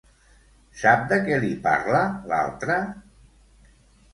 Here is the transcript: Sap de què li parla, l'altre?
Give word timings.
Sap 0.83 1.03
de 1.11 1.19
què 1.27 1.37
li 1.43 1.51
parla, 1.67 2.01
l'altre? 2.33 2.79